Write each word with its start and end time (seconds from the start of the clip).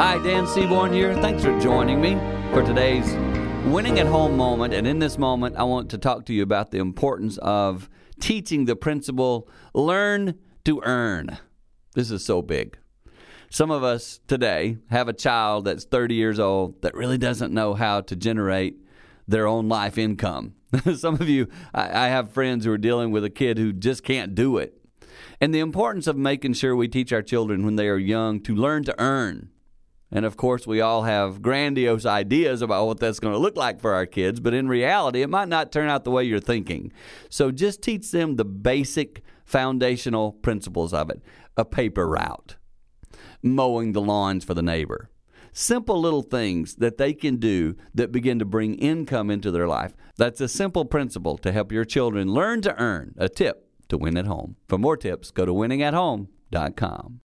Hi, 0.00 0.18
Dan 0.22 0.46
Seaborn 0.46 0.92
here. 0.92 1.14
Thanks 1.14 1.44
for 1.44 1.58
joining 1.60 2.00
me 2.00 2.14
for 2.52 2.62
today's 2.62 3.12
winning 3.66 3.98
at 3.98 4.06
home 4.06 4.36
moment. 4.36 4.72
And 4.72 4.86
in 4.86 4.98
this 4.98 5.18
moment, 5.18 5.56
I 5.56 5.64
want 5.64 5.90
to 5.90 5.98
talk 5.98 6.24
to 6.26 6.32
you 6.32 6.42
about 6.42 6.70
the 6.70 6.78
importance 6.78 7.36
of 7.38 7.90
teaching 8.18 8.64
the 8.64 8.76
principle 8.76 9.48
learn 9.74 10.38
to 10.64 10.80
earn. 10.84 11.38
This 11.94 12.10
is 12.10 12.24
so 12.24 12.40
big. 12.40 12.78
Some 13.50 13.70
of 13.70 13.82
us 13.82 14.20
today 14.26 14.78
have 14.90 15.08
a 15.08 15.12
child 15.12 15.64
that's 15.66 15.84
30 15.84 16.14
years 16.14 16.38
old 16.38 16.80
that 16.82 16.94
really 16.94 17.18
doesn't 17.18 17.52
know 17.52 17.74
how 17.74 18.00
to 18.02 18.16
generate 18.16 18.76
their 19.28 19.46
own 19.46 19.68
life 19.68 19.98
income. 19.98 20.54
Some 20.96 21.16
of 21.16 21.28
you, 21.28 21.48
I 21.74 22.08
have 22.08 22.30
friends 22.30 22.64
who 22.64 22.72
are 22.72 22.78
dealing 22.78 23.10
with 23.10 23.24
a 23.24 23.30
kid 23.30 23.58
who 23.58 23.72
just 23.72 24.02
can't 24.04 24.34
do 24.34 24.56
it. 24.56 24.79
And 25.40 25.54
the 25.54 25.60
importance 25.60 26.06
of 26.06 26.16
making 26.16 26.54
sure 26.54 26.76
we 26.76 26.88
teach 26.88 27.12
our 27.12 27.22
children 27.22 27.64
when 27.64 27.76
they 27.76 27.88
are 27.88 27.96
young 27.96 28.40
to 28.42 28.54
learn 28.54 28.84
to 28.84 29.00
earn 29.00 29.50
and 30.12 30.24
of 30.24 30.36
course, 30.36 30.66
we 30.66 30.80
all 30.80 31.02
have 31.04 31.40
grandiose 31.40 32.04
ideas 32.04 32.62
about 32.62 32.86
what 32.86 32.98
that's 32.98 33.20
going 33.20 33.32
to 33.32 33.38
look 33.38 33.56
like 33.56 33.80
for 33.80 33.94
our 33.94 34.06
kids, 34.06 34.40
but 34.40 34.54
in 34.54 34.68
reality, 34.68 35.22
it 35.22 35.30
might 35.30 35.48
not 35.48 35.70
turn 35.70 35.88
out 35.88 36.04
the 36.04 36.10
way 36.10 36.24
you're 36.24 36.40
thinking. 36.40 36.92
So 37.28 37.52
just 37.52 37.82
teach 37.82 38.10
them 38.10 38.36
the 38.36 38.44
basic 38.44 39.22
foundational 39.44 40.32
principles 40.32 40.92
of 40.92 41.10
it 41.10 41.22
a 41.56 41.64
paper 41.64 42.08
route, 42.08 42.56
mowing 43.42 43.92
the 43.92 44.00
lawns 44.00 44.44
for 44.44 44.54
the 44.54 44.62
neighbor. 44.62 45.10
Simple 45.52 46.00
little 46.00 46.22
things 46.22 46.76
that 46.76 46.96
they 46.96 47.12
can 47.12 47.36
do 47.36 47.76
that 47.92 48.12
begin 48.12 48.38
to 48.38 48.44
bring 48.44 48.76
income 48.76 49.30
into 49.30 49.50
their 49.50 49.66
life. 49.66 49.94
That's 50.16 50.40
a 50.40 50.48
simple 50.48 50.84
principle 50.84 51.36
to 51.38 51.50
help 51.52 51.72
your 51.72 51.84
children 51.84 52.32
learn 52.32 52.62
to 52.62 52.80
earn. 52.80 53.14
A 53.18 53.28
tip 53.28 53.69
to 53.90 53.98
win 53.98 54.16
at 54.16 54.26
home. 54.26 54.56
For 54.68 54.78
more 54.78 54.96
tips, 54.96 55.30
go 55.30 55.44
to 55.44 55.52
winningathome.com. 55.52 57.18